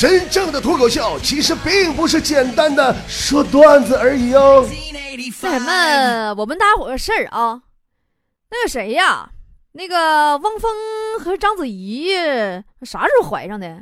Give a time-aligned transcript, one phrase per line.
[0.00, 4.66] 真正的脱口秀其实并不是简单的说段子而已哦。
[4.66, 7.60] 那什么，我们大家伙个事儿啊，
[8.50, 9.28] 那个谁呀，
[9.72, 10.72] 那个汪峰
[11.22, 12.14] 和章子怡
[12.80, 13.78] 啥时候怀上的？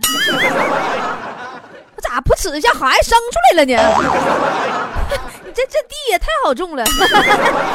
[2.02, 3.76] 咋不吃一下孩子生出来了呢？
[5.46, 6.84] 你 这这地也太好种了。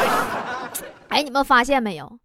[1.07, 2.19] 哎，你们发现没有？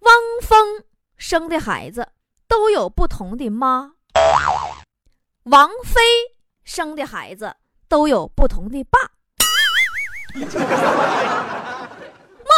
[0.00, 0.82] 汪峰
[1.18, 2.08] 生的孩子
[2.48, 3.90] 都有不同的妈，
[5.50, 6.00] 王菲
[6.64, 7.54] 生的孩子
[7.88, 8.98] 都有不同的爸。
[10.34, 10.44] 莫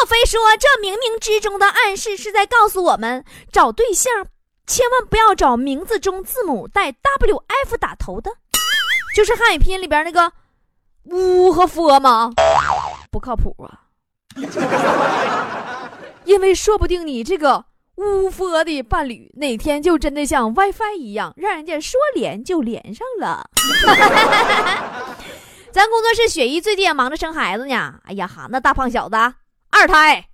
[0.09, 4.27] 非说这冥冥之中的暗示是在告诉我们，找对象
[4.67, 8.33] 千万不要找名字中字母带 W F 打头的，
[9.15, 10.33] 就是汉语拼音里边那个
[11.05, 12.33] “乌”和 “f” 吗？
[13.11, 13.87] 不靠谱啊！
[16.25, 17.65] 因为说不定你这个
[18.01, 23.45] 乌佛的伴侣哪天就真的像 WiFi 一样，让人家说连就连上了。
[25.71, 27.95] 咱工作室雪姨最近也忙着生孩子呢。
[28.05, 29.15] 哎呀哈，那大胖小子
[29.71, 30.25] 二胎，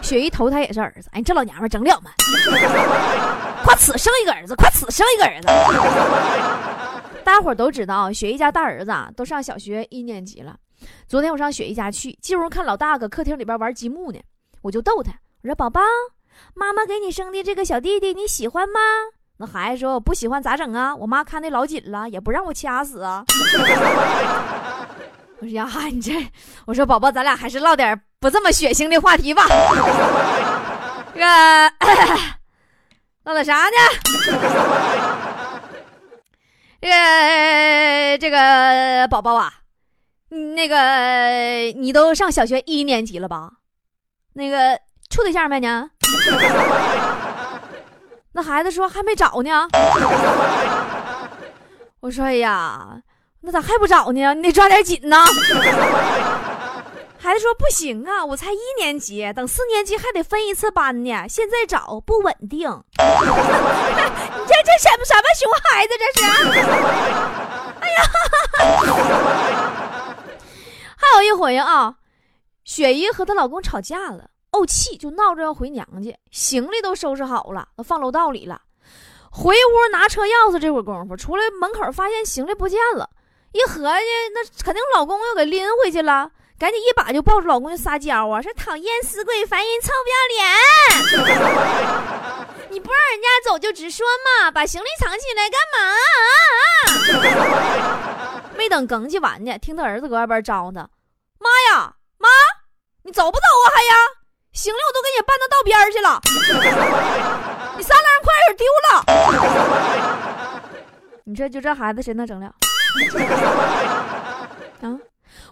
[0.00, 1.10] 雪姨头胎也是儿子。
[1.12, 2.10] 哎，这老娘们整了吗？
[3.62, 5.48] 快此生一个儿子，快此生一个儿子。
[7.22, 10.56] 大家伙都知道，雪姨家大儿子都上小学一年级了。
[11.06, 14.18] 昨天我上雪姨家去，进屋看老大搁客厅里边玩积木呢，
[14.62, 15.12] 我就逗他，
[15.42, 15.80] 我说：“宝宝，
[16.54, 18.78] 妈妈给你生的这个小弟弟你喜欢吗？”
[19.38, 20.94] 那孩子说：“我不喜欢咋整啊？
[20.94, 23.24] 我妈看的老紧了，也不让我掐死啊。
[25.40, 26.12] ”我说：“呀，你这……
[26.64, 29.44] 我说宝宝，咱俩还是唠点不这么血腥的话题吧。
[31.12, 31.72] 这个
[33.24, 33.76] 唠点啥呢？
[36.80, 39.52] 这个这个宝宝啊，
[40.28, 43.50] 那个你都上小学一年级了吧？
[44.34, 44.78] 那个
[45.12, 45.88] 处对象没呢？”
[48.34, 49.68] 那孩子说还没找呢，
[52.00, 52.96] 我说哎呀，
[53.42, 54.32] 那咋还不找呢？
[54.34, 55.26] 你得抓点紧呐。
[57.18, 62.68] 孩子说不行啊，我才一年级，等四年级还得分一次班呢，现在找不稳定。
[62.98, 63.04] 你这
[64.64, 66.24] 这什么什么熊孩子这是？
[67.82, 67.96] 哎呀，
[70.96, 71.96] 还有一回啊，
[72.64, 74.30] 雪姨和她老公吵架了。
[74.52, 78.60] 怄气就闹着要回娘家，行李都收拾好了，都放楼道里了。
[79.30, 83.08] 回屋拿车钥匙，这会儿功夫出来门口发现行李不见了，
[83.52, 84.04] 一合计
[84.34, 90.44] 那肯定老公又给拎回去了，赶紧一把就抱着老公就撒娇啊，说讨厌死鬼，烦人，臭不要脸！
[92.68, 94.06] 你不让人家走就直说
[94.40, 95.78] 嘛，把行李藏起来干嘛
[98.36, 98.44] 啊？
[98.54, 100.86] 没等哽气完呢，听他儿子搁外边招他
[101.40, 102.28] ：“妈呀，妈，
[103.02, 103.70] 你走不走啊？
[103.74, 103.94] 还呀？”
[104.52, 106.20] 行李我都给你搬到道边去了，
[107.76, 109.02] 你三轮快点丢了。
[111.24, 112.52] 你说就这孩子谁能整了？
[114.82, 115.00] 啊！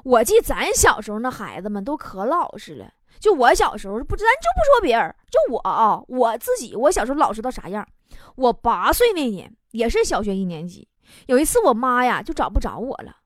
[0.04, 2.92] 我记咱小时候那孩子们都可老实了。
[3.18, 7.88] 就我小时候不知咱就不说别人，就我啊，我自己我小时候老实到啥样？
[8.34, 10.86] 我八岁那年也是小学一年级，
[11.26, 13.16] 有一次我妈呀就找不着我了，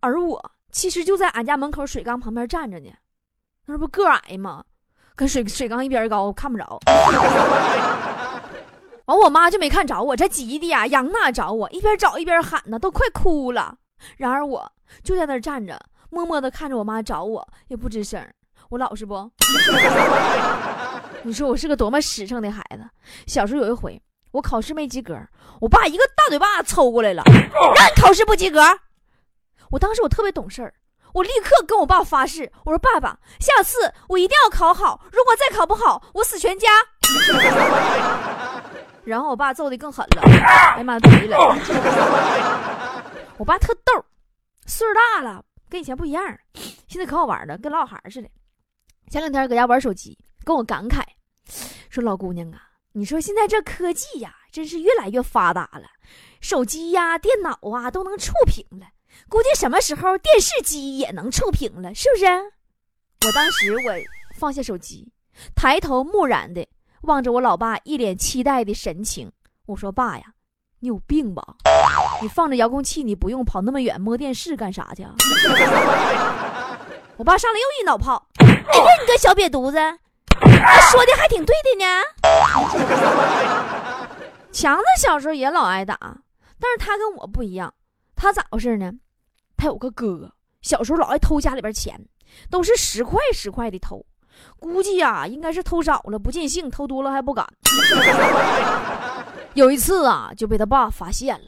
[0.00, 2.90] 而我其实就在俺家门口水缸旁边站着呢，
[3.66, 4.64] 那不个矮吗？
[5.16, 6.80] 跟水水缸一边高，看不着。
[9.06, 13.76] 完，我妈就没看着我，这急的呀，杨娜找我，一边找一边喊呢，都快哭了。
[14.16, 14.70] 然而我
[15.02, 15.78] 就在那站着，
[16.10, 18.26] 默默的看着我妈找我，也不吱声。
[18.70, 19.30] 我老实不？
[21.22, 22.84] 你说我是个多么实诚的孩子。
[23.26, 24.00] 小时候有一回，
[24.32, 25.16] 我考试没及格，
[25.60, 28.60] 我爸一个大嘴巴抽过来了，让你考试不及格。
[29.70, 30.74] 我当时我特别懂事儿。
[31.14, 35.00] 我立刻跟我爸发誓，我说：“爸爸，下次我一定要考好。
[35.12, 36.68] 如果再考不好，我死全家。
[39.06, 41.38] ”然后我爸揍的更狠了，哎呀妈，怼了！
[43.38, 44.04] 我爸特逗，
[44.66, 46.36] 岁数大了，跟以前不一样，
[46.88, 48.28] 现在可好玩了，跟老孩似的。
[49.08, 51.00] 前两天搁家玩手机，跟我感慨
[51.90, 52.60] 说：“老姑娘啊，
[52.90, 55.86] 你说现在这科技呀，真是越来越发达了，
[56.40, 58.88] 手机呀、电脑啊都能触屏了。”
[59.28, 62.26] 估计什么时候电视机也能触屏了，是不是？
[62.26, 63.94] 我当时我
[64.38, 65.10] 放下手机，
[65.54, 66.66] 抬头木然的
[67.02, 69.32] 望着我老爸一脸期待的神情，
[69.66, 70.24] 我说：“爸呀，
[70.80, 71.42] 你有病吧？
[72.20, 75.04] 你放着遥控器，你不用跑那么远摸电视干啥去？”
[77.16, 79.78] 我爸上来又一脑炮：“哎呀，你个小瘪犊子，
[80.28, 81.86] 他说的还挺对的呢。”
[84.52, 85.96] 强子小时候也老挨打，
[86.60, 87.72] 但是他跟我不一样，
[88.14, 88.92] 他咋回事呢？
[89.64, 90.30] 他有个哥，
[90.60, 91.98] 小时候老爱偷家里边钱，
[92.50, 94.04] 都是十块十块的偷，
[94.60, 97.48] 估计呀应该是偷少了不尽兴，偷多了还不敢。
[99.54, 101.46] 有一次啊就被他爸发现了，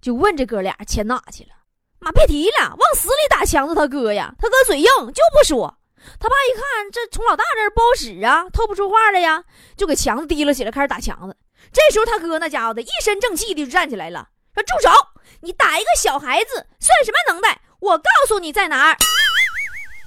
[0.00, 1.50] 就问这哥俩钱哪去了。
[1.98, 4.34] 妈别提了，往死里打强子他哥呀！
[4.38, 5.76] 他哥嘴硬，就不说。
[6.18, 9.44] 他爸一看这从老大这儿不好使啊，透不出话来呀，
[9.76, 11.36] 就给强子提了起来，开始打强子。
[11.70, 14.88] 这时候他哥那家伙的一身正气的就站起来了，说：“住手！
[15.40, 17.60] 你打一个小孩子算什么能耐？
[17.80, 18.96] 我告诉你在哪儿。”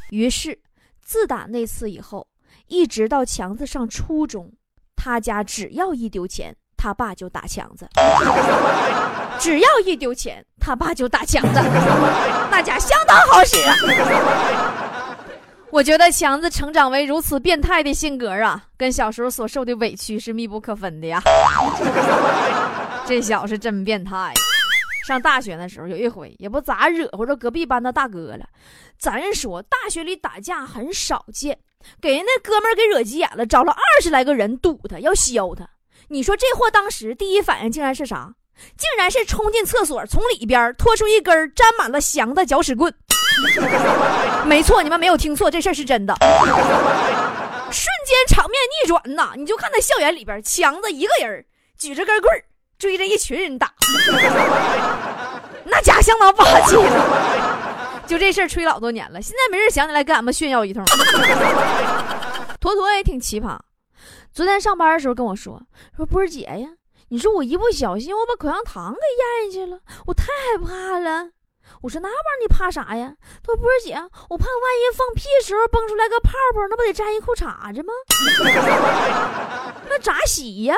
[0.09, 0.59] 于是，
[1.03, 2.27] 自打那次以后，
[2.67, 4.51] 一直到强子上初中，
[4.95, 6.55] 他家只要一丢钱。
[6.79, 7.89] 他爸就打强子，
[9.41, 11.59] 只要一丢钱，他爸就打强子，
[12.51, 13.75] 那家相当好使啊！
[15.71, 21.19] 我觉得强子成长为如此变态的性格啊，跟小时候所受的委屈是密不可分的呀。
[23.07, 24.33] 这小子真变态。
[25.07, 28.45] 上大学的时候，有一回也不咋惹或者隔壁班的大哥了。
[28.99, 31.57] 咱说大学里打架很少见，
[32.01, 35.65] 给人那哥们儿给惹急眼了，找了二十来个人堵他，要削他。
[36.09, 38.33] 你说这货当时第一反应竟然是啥？
[38.75, 42.93] 竟然是冲进厕所，从里边拖出一根沾满了翔的搅屎棍。
[44.45, 46.13] 没错，你们没有听错，这事儿是真的。
[47.71, 49.31] 瞬间场面逆转呐！
[49.37, 51.45] 你就看那校园里边，强子一个人
[51.77, 52.33] 举着根棍
[52.77, 53.73] 追着一群人打，
[55.65, 58.03] 那家相当霸气了。
[58.05, 60.85] 就这事儿吹老多年了，现在没人想起来跟俺们炫耀一通。
[62.59, 63.57] 坨坨也挺奇葩。
[64.31, 65.61] 昨天上班的时候跟我说
[65.95, 66.69] 说波儿姐呀，
[67.09, 71.29] 你说我一不小心我把口香糖给咽下去了，我太害怕了。
[71.81, 73.13] 我说那玩意儿你怕啥呀？
[73.43, 73.95] 他说波儿姐，
[74.29, 77.91] 我怕万一放屁时候蹦出来个泡泡，那不得沾一裤衩子吗？
[79.89, 80.75] 那咋洗呀？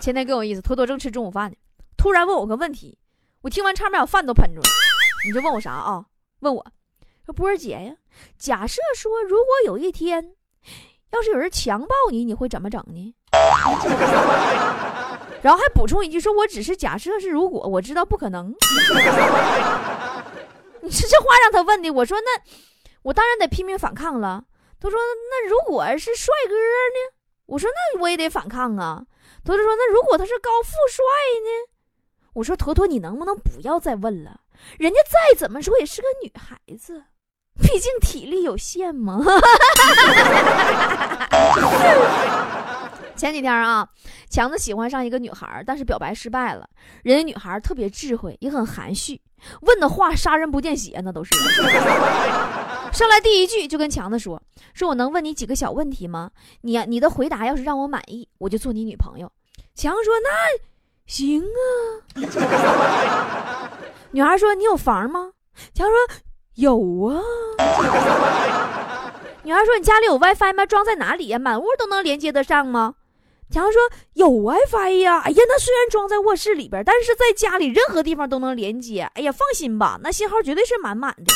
[0.00, 1.56] 前天更有意思，坨坨正吃中午饭呢，
[1.96, 2.98] 突然问我个问题，
[3.42, 4.68] 我听完差点把饭都喷出来。
[5.26, 6.06] 你就问我啥啊？
[6.40, 6.66] 问我
[7.26, 7.94] 说波儿姐呀，
[8.38, 10.32] 假设说如果有一天。
[11.12, 13.14] 要是有人强暴你，你会怎么整呢？
[15.42, 18.54] 然后还补充一句，说我只是假设是如果，我知道不可能。
[20.80, 22.40] 你说这话让他问的，我说那
[23.02, 24.44] 我当然得拼命反抗了。
[24.78, 24.96] 他说
[25.30, 27.16] 那如果是帅哥呢？
[27.46, 29.04] 我说那我也得反抗啊。
[29.44, 31.04] 他就说那如果他是高富帅
[31.44, 31.50] 呢？
[32.34, 34.40] 我说坨坨你能不能不要再问了？
[34.78, 37.02] 人家再怎么说也是个女孩子。
[37.60, 39.20] 毕竟体力有限嘛。
[43.16, 43.86] 前几天啊，
[44.30, 46.66] 强子喜欢上一个女孩，但是表白失败了。
[47.02, 49.20] 人家女孩特别智慧，也很含蓄，
[49.62, 51.30] 问的话杀人不见血，那都是。
[52.92, 54.40] 上来第一句就跟强子说
[54.74, 56.30] ：“说我能问你几个小问题吗？
[56.62, 59.30] 你你的回答要是让我满意，我就做你女朋友。”
[59.74, 60.30] 强说：“那
[61.06, 61.48] 行啊。”
[64.12, 65.32] 女孩说：“你有房吗？”
[65.74, 65.94] 强说。
[66.56, 66.76] 有
[67.06, 67.22] 啊，
[69.44, 70.66] 女孩说：“你家里有 WiFi 吗？
[70.66, 71.38] 装在哪里呀？
[71.38, 72.96] 满屋都能连接得上吗？”
[73.50, 73.80] 强说
[74.12, 79.10] ：“有 WiFi 呀。”哎呀，那虽然装在卧室里边，但是在家里任何地方都能连接。
[79.14, 81.32] 哎呀，放心吧，那信号绝对是满满的。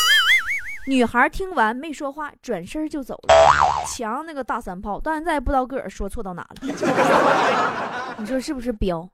[0.87, 3.35] 女孩听完没说话，转身就走了。
[3.87, 6.57] 强那个大三炮，到现在不知道个儿说错到哪了。
[8.19, 9.09] 你说是不是彪？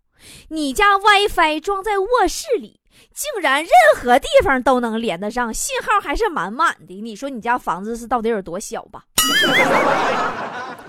[0.48, 2.80] 你家 WiFi 装在卧室里？
[3.14, 7.00] 竟然任何地方都能连得上，信号还是满满的。
[7.00, 9.04] 你说你家房子是到底有多小吧？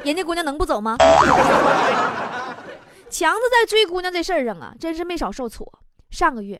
[0.03, 0.97] 人家姑娘能不走吗？
[3.09, 5.71] 强子在追姑娘这事儿上啊，真是没少受挫。
[6.09, 6.59] 上个月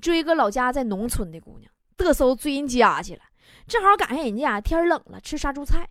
[0.00, 3.20] 追个老家在农村的姑娘，嘚瑟追人家去了，
[3.66, 5.88] 正好赶上人家天冷了吃杀猪菜。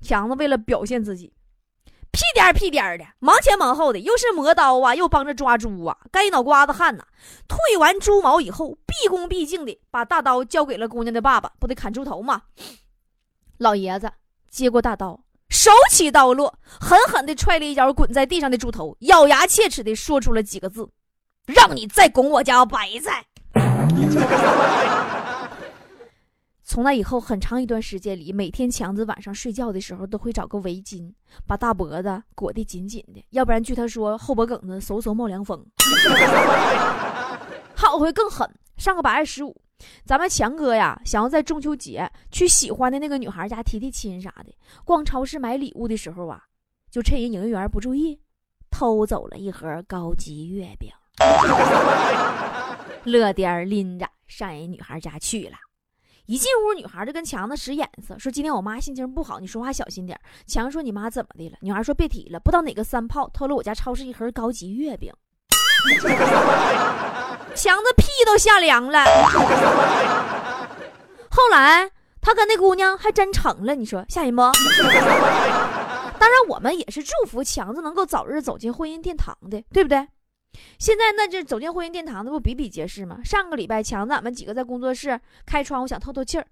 [0.00, 1.32] 强子为了表现自己。
[2.10, 7.04] 屁颠儿屁颠儿的，忙前忙后的，又是磨刀啊，又帮着抓猪啊，干一脑瓜子汗呐。
[7.46, 12.42] 退完猪毛以后，毕恭毕敬的把大刀交给了姑娘的爸爸，不得砍猪头吗？
[13.58, 14.10] 老爷子
[14.48, 20.88] 接过大刀，手起刀落，狠狠的踹了一脚滚在地上的猪头，咬牙切齿的说出了几个字
[21.46, 23.26] ：“让你再拱我家白菜。”
[26.70, 31.10] 从那以后，很长一段时间里，每天强子晚上睡觉的时候都会找个围巾，
[31.46, 35.64] 把大脖子裹得紧紧的，要不然据他说，后脖梗子嗖嗖冒凉风。
[37.74, 38.46] 好回更狠，
[38.76, 39.56] 上个八月十五，
[40.04, 46.42] 咱们强哥呀，想要在中秋节去喜欢的那个女孩家提提亲啥的，逛超市买礼物的时候啊，
[46.90, 48.20] 就趁人营业员不注意，
[48.70, 50.90] 偷走了一盒高级月饼，
[53.04, 55.56] 乐颠儿拎着上人女孩家去了。
[56.28, 65.10] 一进屋，女孩就跟强子使眼色，说：“今天我妈心情不好，你说话小心点。”强子说：“你妈怎么的了？”女孩说：“别提了，不知道哪个三炮偷了我家超市一盒高级月饼。
[67.56, 69.02] ”强子屁都吓凉了。
[71.30, 74.42] 后来他跟那姑娘还真成了，你说吓人不？
[74.42, 80.06] 当然，我们也是祝福强子能够早日走进婚姻殿堂的，对不对？
[80.78, 83.20] 现在那就走进婚姻殿堂，那不比比皆是吗？
[83.24, 86.46] 上个礼拜，强子俺们几个在工作室开窗户想透透气儿，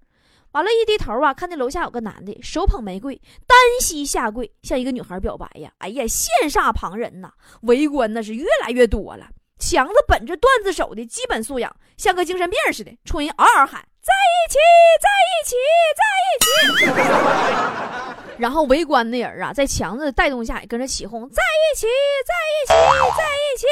[0.51, 5.71] 完了，一低头啊，看见楼下有个男的手捧玫瑰，单膝下跪，向一个女孩表白呀！
[5.79, 9.29] 哎呀，羡煞旁人呐，围观那是越来越多了。
[9.59, 14.57] 强子本着段子手的基本素养，像个精神病似的，冲人嗷嗷喊：“在一起，
[15.03, 15.51] 在一起，
[15.99, 16.87] 在一起！”
[18.39, 21.87] 然后围观的人啊，在强子的带动下也跟着起哄：“在一起，
[22.25, 22.73] 在一起，
[23.17, 23.65] 在一起！”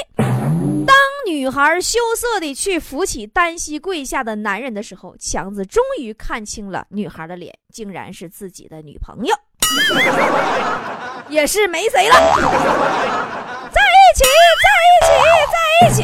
[0.85, 0.95] 当
[1.27, 9.35] 女孩羞涩的去扶起单膝跪下的男人的时候，强子终于看清了女孩的脸，竟然是自己的女朋友，
[11.29, 12.15] 也是没谁了。
[13.71, 14.23] 在一起，
[14.63, 15.09] 在一起，
[15.53, 16.01] 在一起。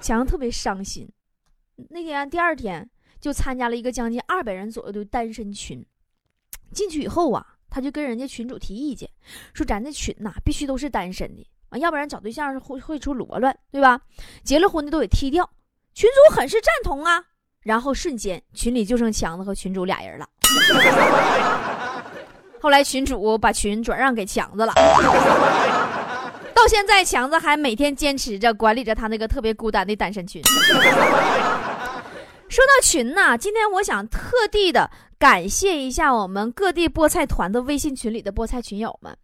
[0.00, 1.08] 强子特别伤心。
[1.90, 2.88] 那天第二天
[3.20, 5.84] 就参加了一个将近二百人左右的单身群。
[6.72, 9.08] 进去以后啊，他就跟人家群主提意见，
[9.54, 14.00] 说咱这群呐必须都是单身的啊，要不然找对象会会出罗乱，对吧？
[14.42, 15.48] 结了婚的都得踢掉。
[15.94, 17.24] 群主很是赞同啊，
[17.62, 20.28] 然后瞬间群里就剩强子和群主俩人了。
[22.60, 24.72] 后来群主把群转让给强子了，
[26.56, 30.42] 到现在强子还每天坚持着管理着他那个特别孤单的单身群。
[32.48, 39.14] 说到群呐，今天我想特地的感谢一下我们各地菠菜团的微信群里的菠菜群友们。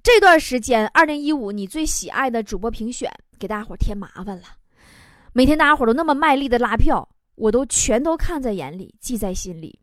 [0.00, 4.44] 这段时间，二零一五你最喜爱的主播评选给大家伙添麻烦了，
[5.32, 9.80] 每天大家伙都那么卖力的拉票，我都全都看在眼里，记在心里。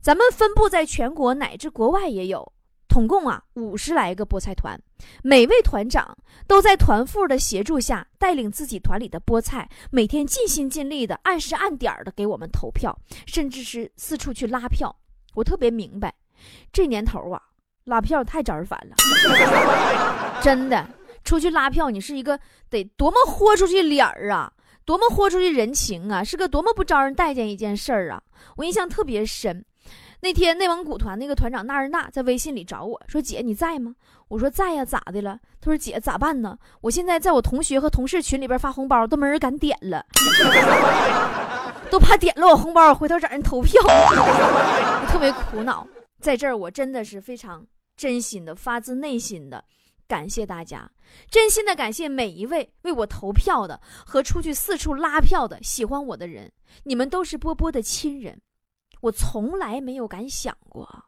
[0.00, 2.52] 咱们分布在全国乃至国外也有。
[2.88, 4.76] 总共啊五十来个菠菜团，
[5.22, 6.18] 每位团长
[6.48, 14.92] 都在团副的协助下，带领自己团里的菠菜，每天尽心尽力的按时按点的给我们投票，甚至是四处去拉票。
[15.36, 16.12] 我特别明白，
[16.72, 17.40] 这年头啊，
[17.84, 18.96] 拉票太招人烦了。
[20.42, 20.84] 真的，
[21.22, 22.36] 出去拉票，你是一个
[22.68, 24.52] 得多么豁出去脸儿啊，
[24.84, 28.20] 多么豁出去人情啊，是个多么不招人待见一件事儿啊。
[28.56, 29.64] 我印象特别深。
[30.20, 33.94] 那天内蒙古团那个团长纳日娜在微信里找我说：“姐你在吗？”
[34.26, 36.58] 我说：“在呀，咋的了？”他说：“姐咋办呢？
[36.80, 40.04] 我现在在我同学和同事群里边发红包，都没人敢点了，
[41.88, 43.80] 都怕点了我红包，回头找人投票，
[45.08, 45.86] 特别苦恼。
[46.20, 47.64] 在这儿，我真的是非常
[47.96, 49.64] 真心的、发自内心的
[50.08, 50.90] 感谢大家，
[51.30, 56.50] 真心的感谢每一位为我投票的和出去四处拉票的喜欢我的人，
[56.82, 58.40] 你们都是波波的亲人。”
[59.00, 61.04] 我从来没有敢想过，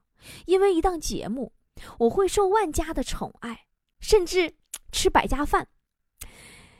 [0.47, 1.53] 因为一档节目，
[1.99, 3.67] 我会受万家的宠爱，
[4.01, 4.55] 甚至
[4.93, 5.69] 吃百家饭。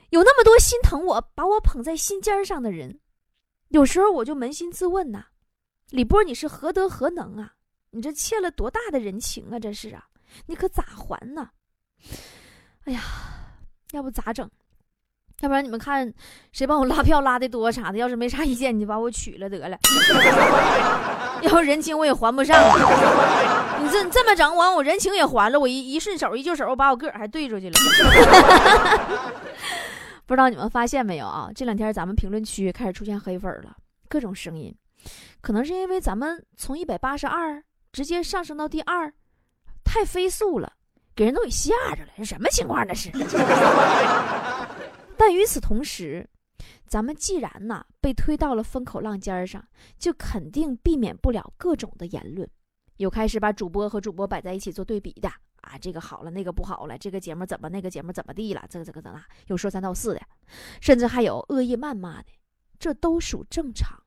[0.09, 2.99] 有那么多心疼我、把我捧在心尖上的人，
[3.69, 5.27] 有时候我就扪心自问呐：
[5.89, 7.55] 李波，你是何德何能啊？
[7.91, 9.59] 你这欠了多大的人情啊？
[9.59, 10.09] 这是啊，
[10.45, 11.51] 你可咋还呢？
[12.83, 13.01] 哎呀，
[13.91, 14.49] 要不咋整？
[15.41, 16.11] 要不然你们看，
[16.51, 17.97] 谁帮我拉票拉的多啥的？
[17.97, 19.77] 要是没啥意见，你就把我娶了得了。
[21.41, 22.55] 要不人情我也还不上。
[23.81, 25.59] 你这这么整完，我人情也还了。
[25.59, 27.79] 我一一顺手一就手，把我个儿还对出去了。
[30.27, 31.49] 不知道你们发现没有啊？
[31.55, 33.75] 这两天咱们评论区开始出现黑粉了，
[34.07, 34.73] 各种声音。
[35.41, 39.11] 可能是因为咱们从一百八十二直接上升到第二，
[39.83, 40.71] 太飞速了，
[41.15, 42.09] 给人都给吓着了。
[42.15, 42.87] 这什么情况？
[42.87, 43.09] 这是。
[45.23, 46.27] 但与此同时，
[46.87, 49.63] 咱们既然呐被推到了风口浪尖上，
[49.99, 52.49] 就肯定避免不了各种的言论，
[52.97, 55.29] 有开始把主播和主播摆在一起做对比的
[55.61, 60.21] 啊，这个好了，那个不好了，这个节目怎么，那个节目怎么地了，这个这个怎么，有说三道四的，
[60.81, 62.31] 甚至还有恶意谩骂的，
[62.79, 64.01] 这都属正常。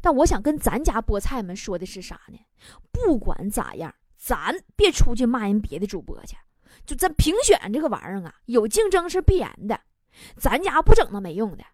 [0.00, 2.38] 但我想跟咱家菠菜们说的是啥呢？
[2.90, 6.38] 不管咋样，咱别出去骂人别的主播去，
[6.86, 9.78] 就咱评选这个玩意儿啊，有竞争是必然的。
[10.36, 11.64] 咱家不整那没用的，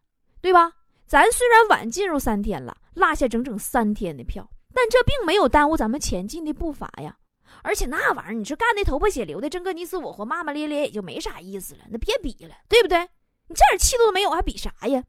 [0.41, 0.73] 对吧？
[1.07, 7.17] 咱虽然晚进入三天了，落下整整三天的票，但这并没有耽误咱们前进的步伐呀。
[7.63, 11.81] 而且那玩意儿，你说干的头破血流的，争个你死我活，骂骂咧咧也就没啥意思了。
[11.89, 12.99] 那别比了，对不对？
[13.47, 15.03] 你这点气度都没有，还比啥呀？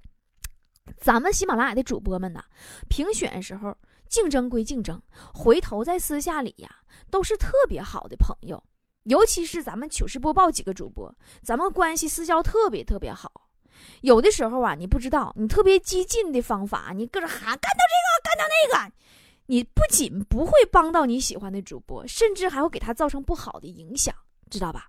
[0.98, 2.42] 咱们喜马拉雅的主播们呐，
[2.88, 3.76] 评选的时候
[4.08, 5.00] 竞争归竞争，
[5.34, 6.70] 回头在私下里呀，
[7.12, 8.64] 都是特别好的朋友。
[9.04, 13.50] 尤其是咱们糗事播报几个主播，咱们关系私交特别特别好。
[14.02, 18.94] 有的时候啊，你不知道，你特别激进的方法，你搁这喊干掉这个，干掉那个，
[19.46, 24.14] 你不仅不会帮到你喜欢的主播，甚至还会给他造成不好的影响，
[24.50, 24.88] 知道吧？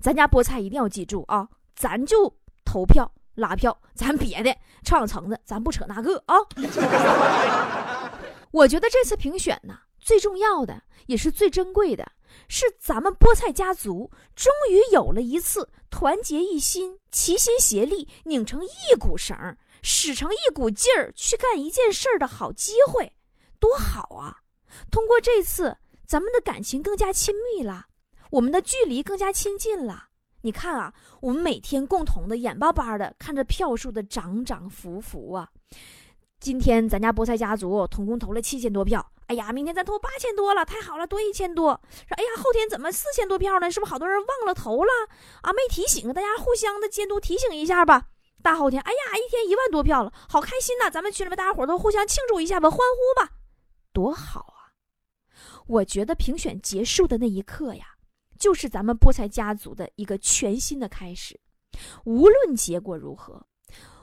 [0.00, 6.34] 咱家菠菜一定要记住啊，咱就投票拉票，咱别的臭氧层子，咱不扯那个啊。
[8.50, 12.10] 我觉得这次评选呢，最重要的也是最珍贵的。
[12.48, 23.12] 是咱们菠菜家族终于有了一次团结一心、齐心协力、拧成一股绳儿、使成一股劲儿去干一件事儿的好机会，
[23.58, 24.38] 多好啊！
[24.90, 25.76] 通过这次，
[26.06, 27.86] 咱们的感情更加亲密了，
[28.30, 30.08] 我们的距离更加亲近了。
[30.42, 35.48] 你看啊，我们每天共同的眼巴巴的看着票数的涨涨浮浮啊。
[36.38, 41.80] 今天咱家菠菜家族总共投了七千多票，哎呀，明天咱投八千多了，太好了，多一千多。
[42.08, 43.70] 说，哎呀，后天怎么四千多票呢？
[43.70, 44.90] 是不是好多人忘了投了
[45.42, 45.52] 啊？
[45.52, 48.08] 没提醒，大家互相的监督提醒一下吧。
[48.42, 50.88] 大后天，哎呀，一天一万多票了，好开心呐！
[50.90, 53.32] 咱们群里面大家伙都互相庆祝一下吧，欢呼吧，
[53.92, 54.70] 多好啊！
[55.66, 57.84] 我觉得评选结束的那一刻呀。
[58.38, 61.40] 就是咱们菠菜家族的一个全新的开始，
[62.04, 63.46] 无论结果如何，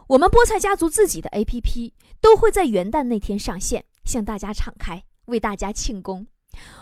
[0.08, 6.28] 我们菠菜家族自己的 APP 都会在元旦那天上线，向大家敞开，为大家庆功。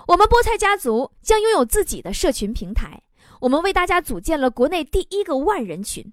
[0.07, 3.01] 我们菠菜家族将拥有自己的社群平台，
[3.39, 6.11] 我们为大家组建了国内第一个万人群，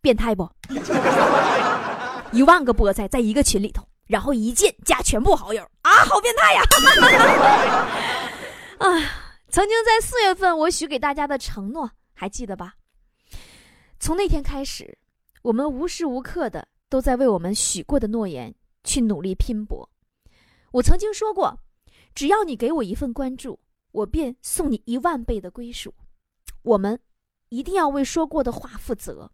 [0.00, 0.48] 变态不？
[2.32, 6.62] 一万个菠菜在一个群里头，然后一键加全部好友啊，好变态呀！
[8.78, 9.18] 啊。
[9.52, 12.72] 曾经在四月份，我许给大家的承诺还记得吧？
[14.00, 14.96] 从那天开始，
[15.42, 19.86] 我们无时无刻的都在为我们许过的诺言去努力拼搏。
[20.72, 21.58] 我曾经说过，
[22.14, 23.60] 只要你给我一份关注，
[23.92, 25.94] 我便送你一万倍的归属。
[26.62, 26.98] 我们
[27.50, 29.30] 一定要为说过的话负责。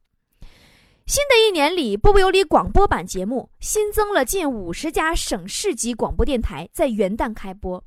[1.07, 7.83] 新的一年里，波波有理广播版节目新增了近五十家省市级广播电台，在元旦开播。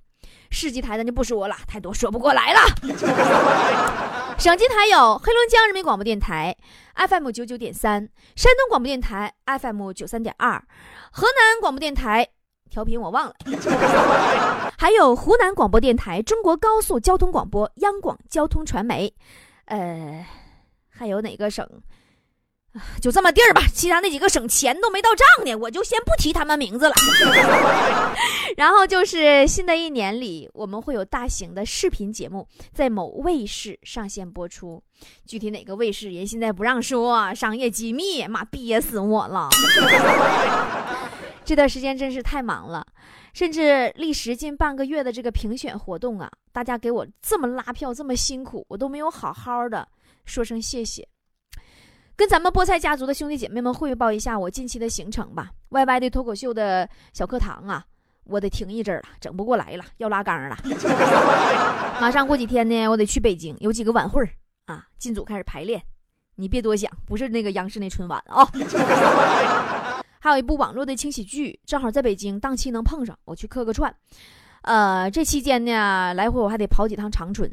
[0.50, 2.60] 市级台的就不说了，太多说不过来了。
[4.40, 6.56] 省级台有黑龙江人民广播电台
[6.96, 10.64] FM 九九点三，山东广播电台 FM 九三点二，
[11.12, 12.28] 河南广播电台
[12.72, 13.36] 调频我忘了，
[14.80, 19.14] 还有湖南广播电台中国高速交通广播央广交通传媒，
[19.66, 20.26] 呃，
[20.90, 21.68] 还有哪个省？
[23.02, 26.96] 就这么地儿吧，其他那几个省钱都没到账呢，我就先不提他们名字了。
[28.56, 34.82] 然后就是新的一年里，我们会有大型的视频节目在某卫视上线播出，
[35.28, 39.50] 具体哪个卫视人现在不让说，商业机密，妈憋死我了。
[41.44, 42.86] 这段时间真是太忙了，
[43.34, 49.88] 甚至历时近半个月的这个评选活动啊，大家给我这么拉票这么辛苦，我都没有好好的
[50.26, 51.08] 说声谢谢。
[52.16, 55.50] 跟咱们菠菜家族的兄弟姐妹们汇报一下我近期的行程吧。
[55.70, 57.84] Y Y 的脱口秀的小课堂啊，
[58.26, 60.56] 我得停一阵了，整不过来了，要拉缸了。
[62.00, 64.22] 马上过几天呢，我得去北京，有几个晚会
[64.68, 65.82] 啊，进组开始排练。
[66.36, 68.48] 你别多想，不是那个央视那春晚啊。
[70.22, 73.94] 还有一部网络的轻喜剧，正好在北京档期能碰上，我去客个串。
[74.62, 77.52] 呃，这期间呢，来回我还得跑几趟长春。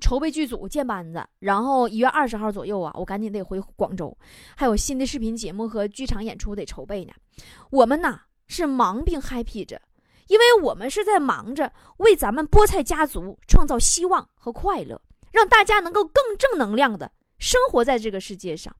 [0.00, 4.16] 筹备剧组建班子，然后一月二十号左右啊，我赶紧得回广州，
[4.56, 7.12] 还有新的视频节目和剧场演出得筹备呢。
[7.68, 9.80] 我们呐是忙并 happy 着，
[10.28, 15.00] 因为我们是在忙着为咱们菠菜家族创造希望和快乐，
[15.32, 18.74] 让大家能够更正能量的生活在这个世界上。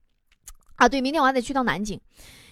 [0.75, 1.99] 啊，对，明天我还得去趟南京，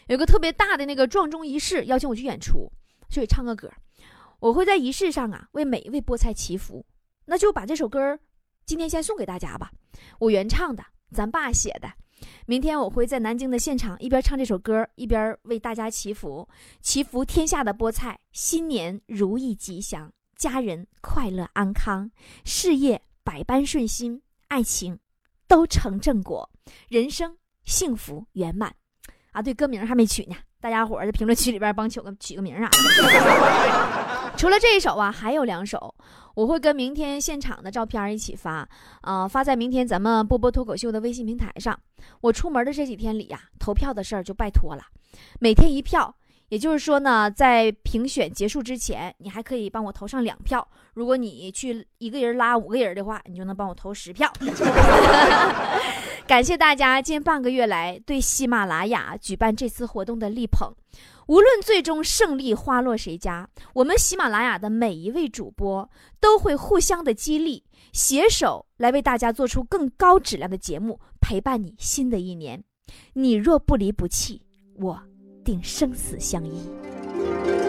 [0.08, 2.72] 有个特别大的那个撞钟仪式，邀请我去演出，
[3.10, 3.72] 所以唱个歌。
[4.40, 6.86] 我会在仪式上啊为每一位菠菜祈福，
[7.26, 8.20] 那就把这首歌。
[8.66, 9.72] 今天先送给大家吧，
[10.20, 11.90] 我原唱的，咱爸写的。
[12.46, 16.48] 明天我会在南京的现场一边唱这首歌，一边为大家祈福，
[16.82, 22.10] 祈福天下的菠菜新年如意吉祥，家人快乐安康，
[22.46, 25.00] 事业百般顺心，爱情
[25.48, 26.50] 都成正果，
[26.88, 28.74] 人生幸福圆满。
[29.34, 34.32] 啊，对，歌名还没取呢，大家伙在评论区里边帮取个取个名啥的。
[34.38, 35.94] 除了这一首啊，还有两首。
[36.36, 38.68] 我会跟明天现场的照片一起发，
[39.02, 41.80] 啊，发在明天咱们波波脱口秀的微信平台上。
[42.22, 44.82] 我出门的这几天里呀，投票的事儿就拜托了，
[45.40, 46.16] 每天一票，
[46.50, 50.68] 也就是说呢，在评选结束之前，你还可以帮我投上两票。
[50.96, 54.34] 如果你去一个人拉五个人的话，你就能帮我投十票。
[56.26, 60.74] 感谢大家近半个月来对喜马拉雅举办这次活动的力捧。
[61.28, 72.64] 无论最终胜利花落谁家，我们喜马拉雅的每一位主播都会互相的激励，携手来为大家做出更高质量的节目，陪伴你新的一年。
[73.14, 74.42] 你若不离不弃，
[74.76, 75.02] 我
[75.46, 77.63] 定生死相依。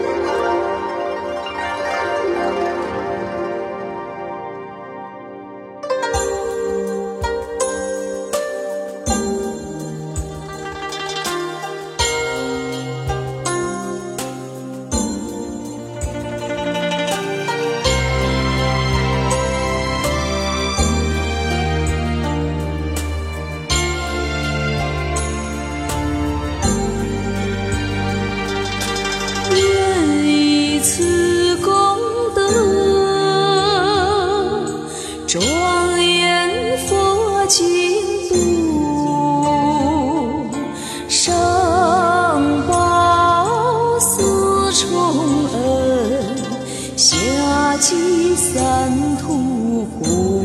[47.07, 50.43] 下济三途苦，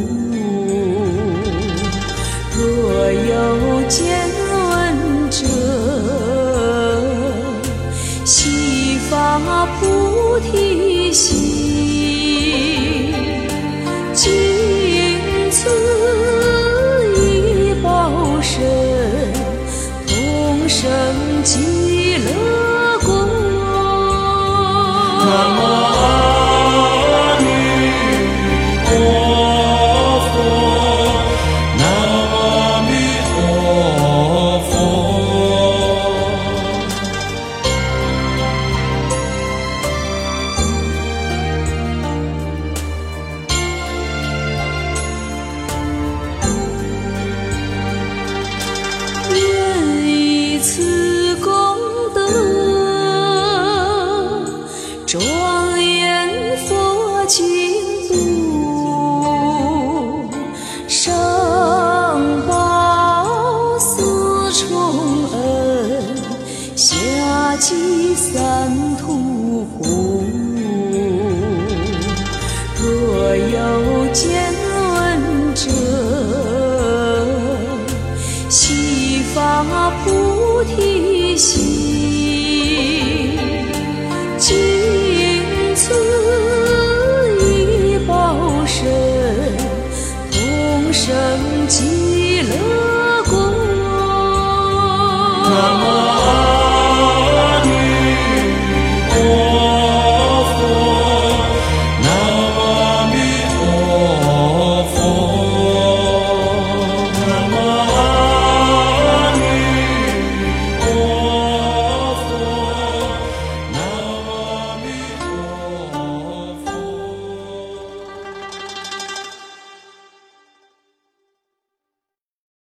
[2.55, 4.29] 若有见
[4.69, 5.47] 闻者，
[8.27, 9.39] 悉发
[9.81, 11.60] 菩提心。
[81.41, 81.70] 发